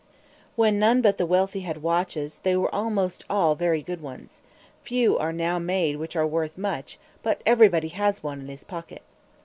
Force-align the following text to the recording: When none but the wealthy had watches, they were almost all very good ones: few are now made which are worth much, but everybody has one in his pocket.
When 0.55 0.79
none 0.79 1.03
but 1.03 1.19
the 1.19 1.27
wealthy 1.27 1.59
had 1.59 1.83
watches, 1.83 2.39
they 2.39 2.55
were 2.55 2.73
almost 2.73 3.23
all 3.29 3.53
very 3.53 3.83
good 3.83 4.01
ones: 4.01 4.41
few 4.81 5.15
are 5.19 5.31
now 5.31 5.59
made 5.59 5.97
which 5.97 6.15
are 6.15 6.25
worth 6.25 6.57
much, 6.57 6.97
but 7.21 7.39
everybody 7.45 7.89
has 7.89 8.23
one 8.23 8.41
in 8.41 8.47
his 8.47 8.63
pocket. 8.63 9.03